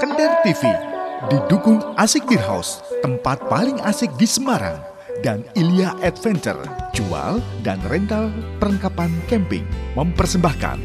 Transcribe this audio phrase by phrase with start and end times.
[0.00, 0.64] Kender TV
[1.28, 4.80] didukung Asik Beer House, tempat paling asik di Semarang
[5.20, 6.64] dan Ilya Adventure,
[6.96, 9.68] jual dan rental perlengkapan camping
[10.00, 10.80] mempersembahkan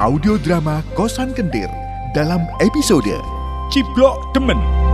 [0.00, 1.68] audio drama Kosan Kendir
[2.16, 3.20] dalam episode
[3.68, 4.93] Ciblok Demen.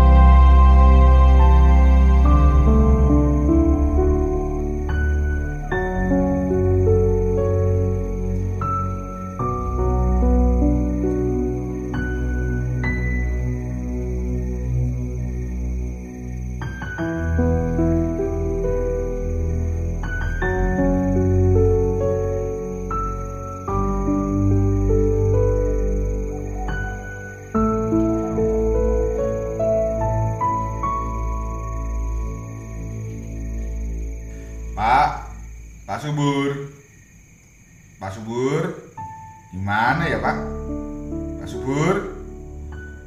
[34.80, 35.29] Pak,
[35.84, 36.73] Pak Subur,
[38.01, 38.65] Pak Subur,
[39.52, 40.41] gimana ya Pak?
[41.37, 42.16] Pak Subur,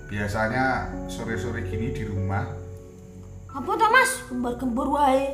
[0.05, 2.45] biasanya sore-sore gini di rumah.
[3.50, 4.22] Apa tuh mas?
[4.30, 5.34] Kembar-kembar wae.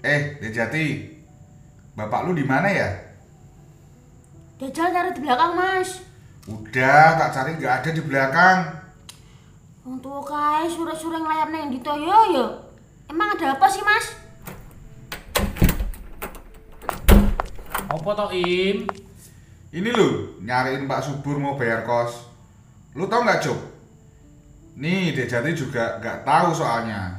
[0.00, 1.04] Eh, Dejati,
[1.92, 2.88] bapak lu di mana ya?
[4.64, 6.00] Dajal cari di belakang mas.
[6.48, 8.58] Udah, tak cari nggak ada di belakang.
[9.84, 12.69] Wong tua kae sore-sore ngelayap neng di toyo yo.
[13.10, 14.14] Emang ada apa sih mas?
[17.90, 18.86] Apa toh Im?
[19.74, 22.30] Ini lu nyariin Pak Subur mau bayar kos.
[22.94, 23.58] Lu tau nggak Cuk?
[24.78, 27.18] Nih, Dejati juga nggak tahu soalnya.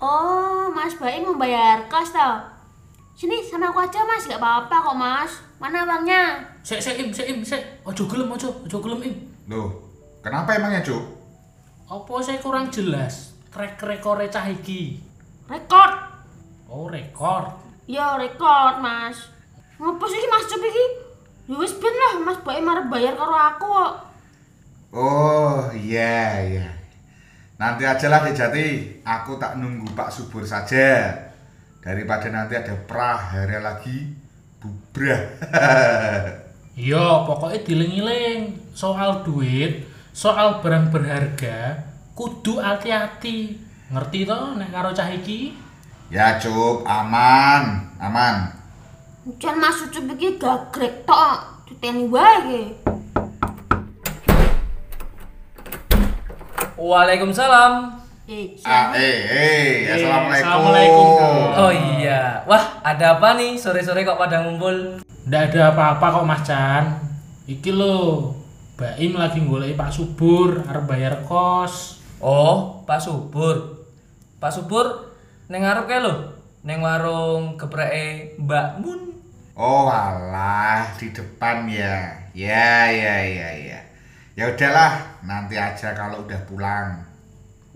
[0.00, 2.40] Oh, Mas Baim mau bayar kos tau.
[3.12, 5.32] Sini sama aku aja mas, gak apa-apa kok mas.
[5.60, 6.40] Mana uangnya?
[6.64, 7.60] Sik sik Im, sik Im, sik.
[7.84, 9.16] Ojo gelem ojo, ojo gelem Im.
[9.52, 9.68] Loh,
[10.24, 11.04] kenapa emangnya Cuk?
[11.84, 13.36] Apa saya kurang jelas?
[13.52, 15.09] Track record cah iki.
[15.50, 15.92] Rekod.
[16.70, 17.50] Oh, rekor.
[17.90, 19.18] Ya rekod mas.
[19.82, 20.86] Ngapa sih mas Cup iki?
[21.50, 23.92] Ya wis ben lah Mas Baim arep bayar karo aku kok.
[24.94, 26.68] Oh iya iya.
[27.58, 31.10] Nanti aja lah Dejati, aku tak nunggu Pak Subur saja.
[31.82, 34.14] Daripada nanti ada prahara lagi
[34.62, 35.22] bubrah.
[36.80, 38.72] Iya, pokoknya diling-iling.
[38.72, 39.84] Soal duit,
[40.16, 41.76] soal barang berharga,
[42.16, 43.69] kudu hati-hati.
[43.90, 45.54] Ngerti toh nek karo cah iki?
[46.10, 48.50] ya Cuk, aman, aman.
[49.38, 51.62] Jan Mas Cup iki gagrek tok.
[51.66, 52.62] Diteni wae iki.
[56.74, 57.72] Waalaikumsalam.
[58.30, 58.94] Eh, Ah, siapa?
[58.94, 60.38] eh, eh, assalamualaikum.
[60.38, 61.08] Assalamualaikum.
[61.58, 62.46] Oh iya.
[62.46, 65.02] Wah, ada apa nih sore-sore kok pada ngumpul?
[65.26, 66.84] Ndak ada apa-apa kok Mas Chan.
[67.46, 68.30] Iki lho,
[68.78, 71.98] Baim lagi golek Pak Subur arep bayar kos.
[72.22, 73.79] Oh, Pak Subur.
[74.40, 75.12] Pak Subur
[75.52, 76.32] neng ngarep kae lho.
[76.64, 79.00] Neng warung gepreke Mbak Mun.
[79.52, 82.08] Oh alah, di depan ya.
[82.32, 83.80] Ya, ya, ya, ya.
[84.32, 87.04] Ya udahlah, nanti aja kalau udah pulang.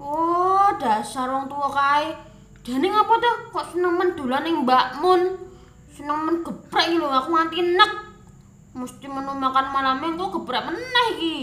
[0.00, 2.16] Oh, dasar wong tua kae.
[2.64, 5.20] Dene ngapa tuh kok seneng men dolan ning Mbak Mun?
[5.92, 7.92] Seneng men geprek lho, aku nganti enek.
[8.72, 11.38] Mesti menu makan malamnya kok geprek meneh iki.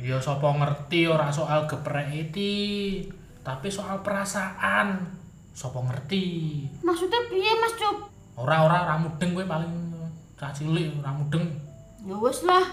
[0.00, 3.04] Ya sapa ngerti ora soal geprek iki,
[3.40, 5.16] tapi soal perasaan.
[5.50, 6.64] Sapa ngerti?
[6.80, 8.08] Maksudnya piye Mas Cup?
[8.38, 9.92] Ora ora ora mudeng kowe paling
[10.38, 11.44] cah cilik ora mudeng.
[12.04, 12.64] Ya wis lah.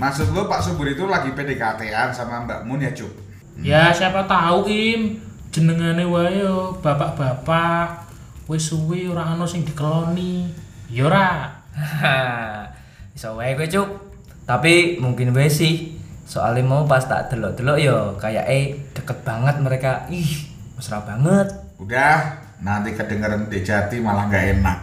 [0.00, 3.12] Maksud lu Pak Subur itu lagi PDKT-an sama Mbak Mun ya, Cuk?
[3.60, 5.20] Ya siapa tahu Im,
[5.52, 8.08] jenengane wae yo bapak-bapak.
[8.48, 10.48] Wis suwi ora ana sing dikeloni.
[10.88, 11.52] Ya ora.
[13.16, 13.88] Iso wae kowe, Cuk.
[14.48, 15.89] Tapi mungkin wae sih.
[16.30, 20.06] Soalnya mau pas tak delok-delok yo kayak eh deket banget mereka.
[20.14, 20.46] Ih,
[20.78, 21.50] mesra banget.
[21.82, 24.78] Udah, nanti kedengeran Dejati malah nggak enak.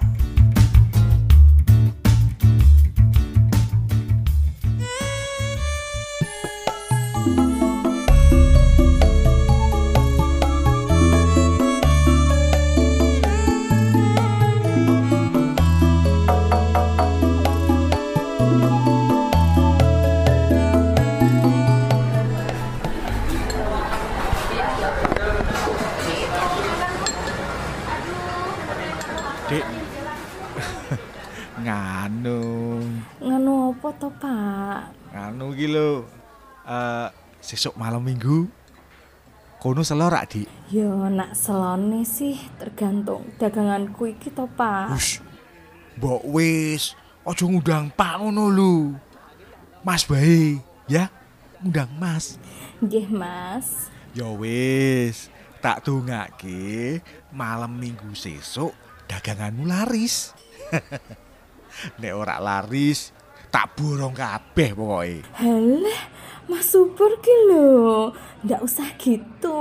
[34.07, 34.95] To, Pak?
[35.12, 36.07] nganu iki lho.
[36.63, 37.07] Eh,
[37.44, 38.48] sesuk malam Minggu.
[39.57, 40.48] Kono selorak, Dik.
[40.71, 44.95] Yo nak selone sih tergantung daganganku iki to, Pak.
[44.95, 45.19] Wus.
[45.98, 46.94] Mbok wis,
[47.25, 48.74] aja ngundang Pak ngono lho.
[49.83, 51.10] Mas bae, ya.
[51.60, 52.38] Ngundang Mas.
[52.80, 53.89] Nggih, Mas.
[54.13, 57.01] Ya wis, tak dongake
[57.33, 58.71] malam Minggu sesuk
[59.10, 60.38] daganganmu laris.
[62.01, 63.17] Nek ora laris
[63.57, 65.25] tak borong kabeh pokoke.
[65.33, 66.01] Halah,
[66.45, 68.13] Mas Subur ki lho.
[68.45, 69.57] Ndak usah gitu.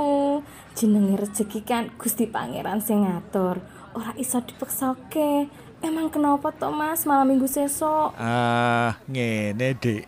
[0.77, 3.57] Jenenge rezeki kan Gusti Pangeran sing ngatur.
[3.97, 5.49] Ora iso dipeksake.
[5.81, 8.13] Emang kenapa toh Mas malam minggu sesok?
[8.21, 10.05] Ah, ngene, Dik.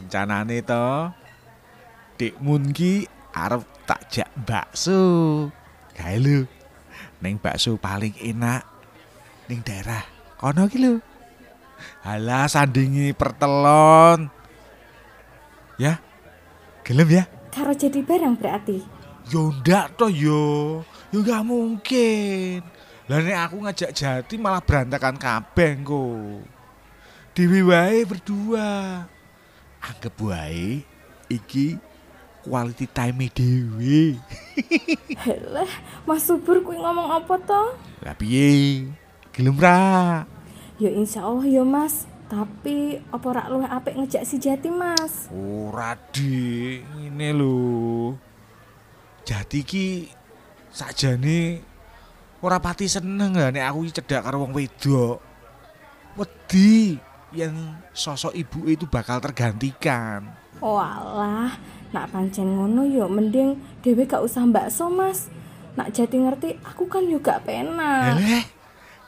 [0.00, 1.12] Rencanane to
[2.16, 3.04] Dik Mun ki
[3.36, 5.52] arep tak jak bakso.
[5.92, 6.48] Gawe lho.
[7.20, 8.64] Ning bakso paling enak
[9.52, 10.08] ning daerah
[10.40, 11.07] kono ki lho.
[12.02, 14.30] Halah sandingi pertelon.
[15.78, 16.02] Ya.
[16.82, 17.24] Gelem ya?
[17.52, 18.80] Karo jadi barang berarti.
[19.28, 20.82] Yo ndak toh yo.
[21.12, 22.64] Yo gak mungkin.
[23.08, 26.40] Lah nek aku ngajak Jati malah berantakan kabeh engko.
[27.32, 29.04] Dewi wae berdua.
[29.80, 30.84] Anggap wae
[31.32, 31.80] iki
[32.44, 34.16] quality time dewi.
[35.24, 35.70] Halah,
[36.08, 37.76] Mas Subur kuwi ngomong apa toh?
[38.00, 38.88] Lah piye?
[39.32, 40.24] Gelem ra?
[40.78, 42.06] Ya insya Allah ya Mas.
[42.28, 45.26] Tapi apa rak luwih apik ngejak si Jati Mas?
[45.32, 48.14] Ora dik, ngene lho.
[49.26, 50.06] Jati ki
[50.70, 51.58] sakjane
[52.38, 55.18] ora pati seneng lah nek aku iki cedhak karo wong wedok.
[56.14, 57.00] Wedi
[57.34, 60.30] yang sosok ibu itu bakal tergantikan.
[60.62, 61.58] Walah,
[61.90, 65.26] nak pancen ngono ya mending dhewe gak usah bakso Mas.
[65.80, 68.18] Nak Jati ngerti, aku kan yo gak penak.
[68.18, 68.44] Eleh,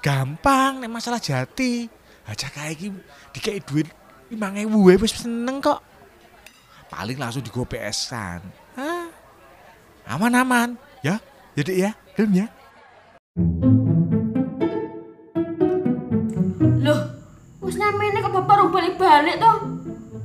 [0.00, 1.86] gampang nek masalah jati.
[2.28, 2.88] Aja kayak iki
[3.36, 3.88] dikei duit
[4.32, 5.80] 5000 wae wis seneng kok.
[6.90, 8.42] Paling langsung digo PS-an.
[8.74, 9.06] Hah?
[10.10, 10.74] Aman-aman,
[11.06, 11.22] ya.
[11.54, 12.46] Jadi ya, gelem ya.
[16.82, 17.00] Loh,
[17.62, 19.56] wis namene kok bapak rung balik-balik toh.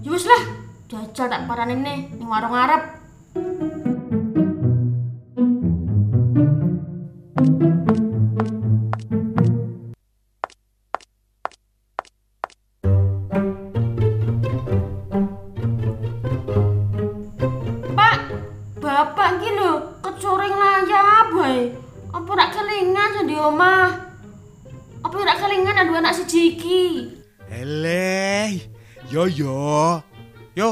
[0.01, 0.43] Ya lah,
[0.89, 2.81] jajal tak parane nih ning warung Arab.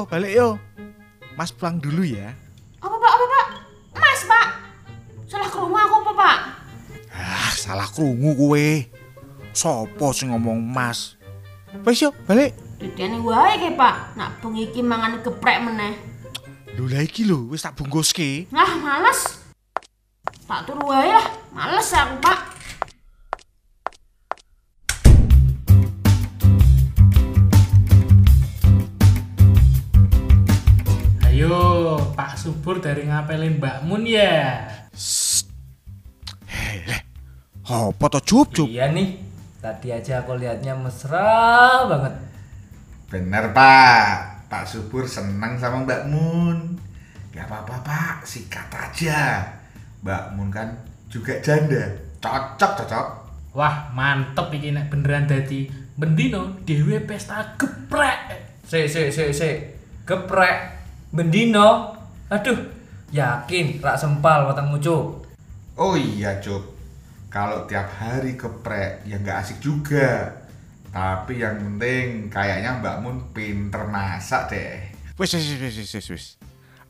[0.03, 0.59] Yo, balik yo.
[1.39, 2.35] Mas pulang dulu ya.
[2.83, 3.45] Apa pak, apa pak?
[3.95, 4.47] Mas pak?
[5.31, 6.37] Salah ke rumah aku apa pak?
[7.15, 8.67] Ah, salah krungu kowe.
[9.55, 11.15] Sopo sing ngomong Mas?
[11.87, 12.51] Wes yo, balik.
[12.83, 15.95] Didene wae ke pak, nak bengi iki mangan geprek meneh.
[16.75, 18.51] Lho lah iki lho, wis tak bungkuske.
[18.51, 19.39] Lah males.
[20.43, 22.52] Tak turu wae lah, males aku pak.
[32.83, 34.67] Dari ngapelin Mbak Mun ya.
[36.51, 37.01] Eleh.
[37.63, 38.67] Apa to cup cup?
[38.67, 39.23] Iya nih.
[39.63, 42.19] Tadi aja aku lihatnya mesra banget.
[43.07, 46.75] Bener pak, Pak Subur seneng sama Mbak Mun.
[47.31, 49.47] Gak apa-apa pak, sikat aja.
[50.03, 50.75] Mbak Mun kan
[51.07, 53.07] juga janda, cocok cocok.
[53.55, 58.33] Wah, mantep iki nek beneran dadi bendino dhewe pesta geprek.
[58.65, 59.49] Se se se se.
[60.03, 60.57] Geprek.
[61.13, 61.93] Bendino.
[62.33, 62.72] Aduh.
[63.13, 65.21] Yakin rak sempal watangmu cuk.
[65.77, 66.65] Oh iya Cuk,
[67.29, 70.33] kalau tiap hari geprek ya nggak asik juga.
[70.89, 74.89] Tapi yang penting kayaknya Mbak Mun pinter masak deh.
[75.13, 76.25] Wis wis wis wis wis wis.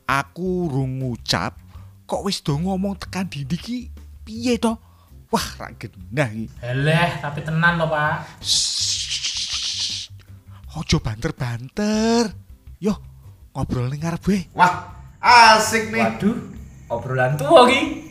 [0.08, 1.60] Aku rung ngucap
[2.08, 3.78] kok wis do ngomong tekan Didi ki
[4.24, 4.80] piye to?
[5.28, 6.48] Wah, ra genah iki.
[6.62, 8.38] Heleh, tapi tenan to, Pak.
[8.38, 10.08] Shhh.
[10.78, 12.30] Ojo banter-banter.
[12.78, 12.94] Yo,
[13.50, 14.52] ngobrol ning ngarep.
[14.54, 16.04] Wah, asik nih.
[16.04, 16.36] Waduh.
[16.92, 18.03] Obrolan tua ki.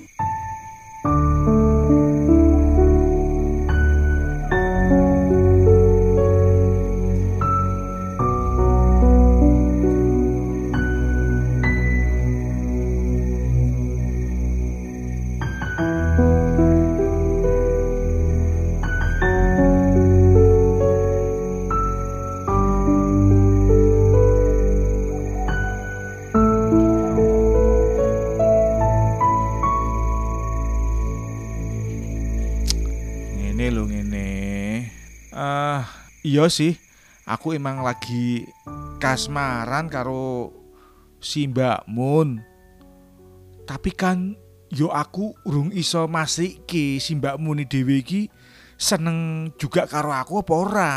[34.03, 34.31] Ngene ngene.
[35.31, 35.81] Eh,
[36.27, 36.75] iya sih.
[37.23, 38.43] Aku emang lagi
[38.99, 40.51] kasmaran karo
[41.23, 42.43] si Mbak Mun.
[43.63, 44.35] Tapi kan
[44.67, 48.27] yo aku urung iso masiki si Mbak Mun dhewe iki
[48.75, 50.93] seneng juga karo aku apa ora.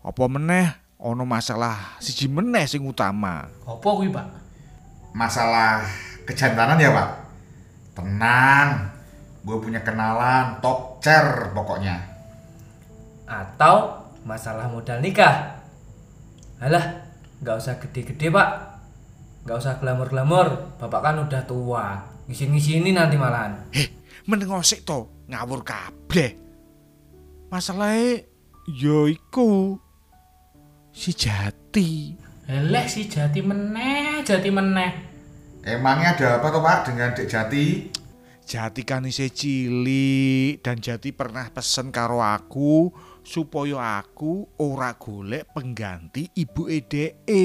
[0.00, 3.44] Apa meneh ono masalah siji meneh sing utama.
[3.68, 4.24] Apa kuwi, Pak?
[5.12, 5.84] Masalah
[6.24, 7.08] kejantanan ya Pak?
[7.92, 8.88] Tenang,
[9.44, 12.17] gue punya kenalan top chair pokoknya.
[13.28, 15.60] Atau masalah modal nikah.
[16.58, 17.04] Alah,
[17.44, 18.48] nggak usah gede-gede pak.
[19.44, 20.80] Nggak usah glamor-glamor.
[20.80, 21.86] Bapak kan udah tua.
[22.24, 23.68] Ngisi-ngisi nanti malahan.
[23.72, 23.88] Heh,
[24.24, 26.36] menengosik to ngawur kabeh.
[27.48, 28.24] Masalahnya
[28.68, 29.80] yo iku
[30.92, 32.16] si Jati.
[32.48, 34.92] Eleh si jati meneh, jati meneh.
[35.60, 37.92] Emangnya ada apa tuh Pak dengan Dek Jati?
[38.48, 42.88] Jati kan isih cilik dan Jati pernah pesen karo aku
[43.28, 47.44] supaya aku ora golek pengganti ibu EDE.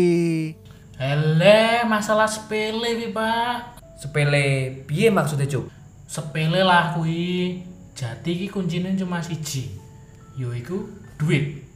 [0.95, 3.83] Eleh masalah sepele wi pak.
[3.99, 5.67] Sepele, piye maksudnya cuk?
[6.07, 7.59] Sepele lah kui.
[7.91, 9.75] Jati ki kuncinya cuma siji.
[10.39, 10.87] Yaiku
[11.19, 11.67] duit.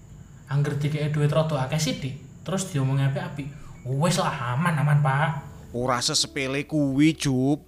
[0.47, 2.15] Angger dikei duit rada akeh sithik,
[2.47, 3.51] terus diomong apik-apik.
[3.83, 5.43] Wes lah aman aman pak.
[5.75, 7.59] Ora sesepele kuwi, Jup.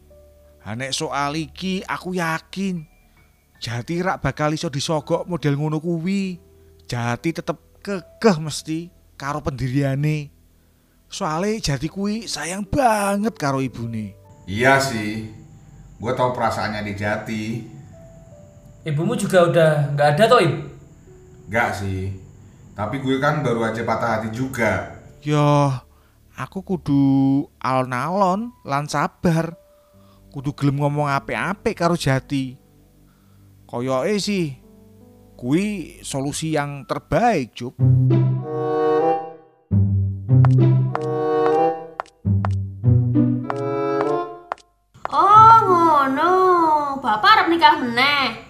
[0.63, 2.87] Hanek soal iki aku yakin
[3.59, 6.39] Jati rak bakal iso disogok model ngono kuwi.
[6.87, 8.87] Jati tetep kekeh mesti
[9.19, 10.31] karo pendiriane.
[11.11, 14.15] Soale Jati kuwi sayang banget karo ibune.
[14.47, 15.27] Iya sih.
[15.99, 17.43] Gue tau perasaannya di Jati.
[18.87, 20.59] Ibumu juga udah nggak ada toh ibu?
[21.51, 22.15] Enggak sih.
[22.79, 24.95] Tapi gue kan baru aja patah hati juga.
[25.19, 25.67] Yo,
[26.39, 27.03] aku kudu
[27.59, 29.51] alon-alon lan sabar.
[30.31, 32.55] Kudu gelem ngomong apik-apik karo Jati.
[33.69, 34.57] Koyoke sih
[35.37, 37.77] kuwi solusi yang terbaik, Jup.
[45.05, 46.33] Oh ngono,
[46.97, 48.41] bapak arep nikah meneh.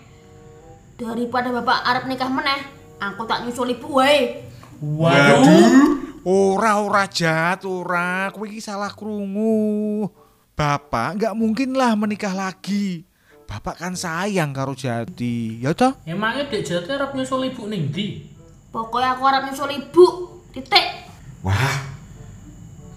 [0.95, 2.63] Daripada bapak arep nikah meneh,
[3.03, 4.39] aku tak nyusul ibu wae.
[4.79, 5.99] Waduh.
[6.23, 8.31] Ora ora jat, ora.
[8.31, 10.07] Kowe iki salah krungu.
[10.55, 13.08] Bapak nggak mungkin lah menikah lagi.
[13.49, 15.97] Bapak kan sayang karo Jati, ya toh?
[16.05, 18.29] Emangnya dek jati arep nyusul ibu ning ndi?
[18.69, 20.05] Pokoknya aku arep nyusul ibu.
[20.53, 21.09] Titik.
[21.41, 21.89] Wah.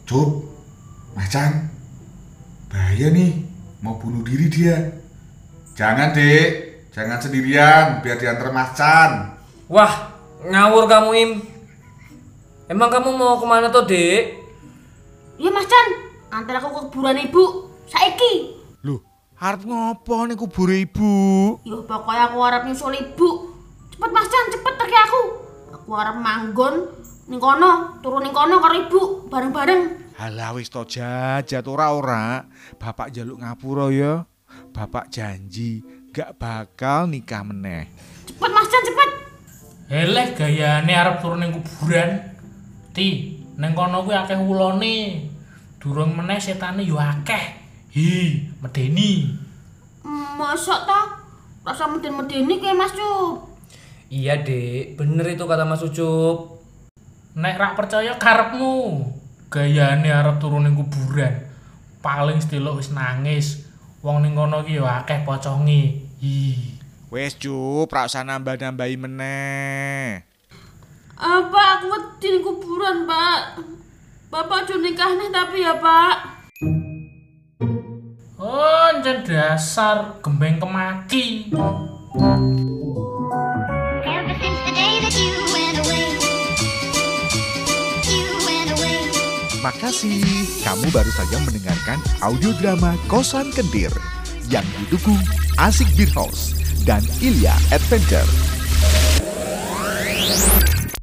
[0.05, 0.45] Cup.
[1.17, 1.73] Macan.
[2.69, 3.33] Bahaya nih.
[3.81, 4.77] Mau bunuh diri dia.
[5.73, 6.49] Jangan, Dek.
[6.93, 9.33] Jangan sendirian, biar diantar Macan.
[9.73, 10.13] Wah,
[10.45, 11.31] ngawur kamu im.
[12.69, 14.37] Emang kamu mau ke mana toh dek?
[15.41, 15.89] Iya Mas Chan,
[16.29, 17.73] antar aku ke kuburan ibu.
[17.89, 18.62] Saiki.
[19.43, 21.15] Loh, arep ngopo ning kubur ibu?
[21.67, 23.51] Yo pokoknya aku arep nyusul ibu.
[23.91, 25.23] Cepet Mas Chan, cepet terke aku.
[25.75, 26.87] Aku arep manggon
[27.27, 30.15] ning kono, turun ning kono karo ibu bareng-bareng.
[30.15, 32.47] Halah wis to jajat ora-ora.
[32.79, 34.23] Bapak jaluk ngapura ya.
[34.71, 35.83] Bapak janji
[36.15, 37.91] gak bakal nikah meneh.
[38.23, 39.11] Cepet Mas Chan, cepet.
[39.91, 42.31] Eleh gayane arep turun ning kuburan.
[42.95, 45.27] Ti, ning kono kuwi akeh ulone.
[45.83, 47.59] Durung meneh setane yo akeh.
[47.91, 49.35] Hi, medeni.
[50.39, 51.01] Mosok ta?
[51.63, 53.51] Rasa meden-medeni kayak Mas Cup.
[54.13, 56.63] Iya dek, bener itu kata Mas Ucup.
[57.35, 59.09] Nek rak percaya karepmu.
[59.53, 61.49] Gayane arep turun ning kuburan.
[62.05, 63.69] Paling sedelok wis nangis.
[64.03, 66.03] Wong ning kono ki yo akeh poconge.
[66.23, 66.73] Hi.
[67.13, 70.25] Wes Jup, ra usah nambah-nambahi meneh.
[71.21, 73.61] Apa aku wedi kuburan, Pak?
[74.33, 76.32] Bapak nikah nih tapi ya, Pak.
[85.83, 86.07] Away,
[88.07, 89.03] you went away.
[89.59, 90.23] Makasih,
[90.63, 93.91] kamu baru saja mendengarkan audio drama Kosan Kendir
[94.47, 95.19] yang didukung
[95.59, 96.55] Asik Beer House
[96.87, 98.27] dan Ilya Adventure.